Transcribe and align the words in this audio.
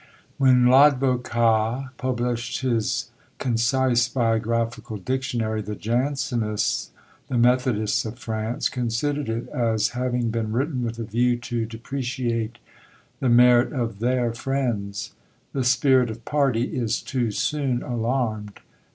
When 0.39 0.65
L'Advocat 0.65 1.95
published 1.97 2.61
his 2.61 3.11
concise 3.37 4.07
Biographical 4.07 4.97
Dictionary, 4.97 5.61
the 5.61 5.75
Jansenists, 5.75 6.89
the 7.27 7.37
methodists 7.37 8.03
of 8.03 8.17
France, 8.17 8.67
considered 8.67 9.29
it 9.29 9.47
as 9.49 9.89
having 9.89 10.31
been 10.31 10.51
written 10.51 10.83
with 10.83 10.97
a 10.97 11.03
view 11.03 11.37
to 11.51 11.67
depreciate 11.67 12.57
the 13.19 13.29
merit 13.29 13.71
of 13.73 13.99
their 13.99 14.33
friends. 14.33 15.11
The 15.53 15.63
spirit 15.63 16.09
of 16.09 16.25
party 16.25 16.75
is 16.75 16.99
too 16.99 17.29
soon 17.29 17.83
alarmed. 17.83 18.59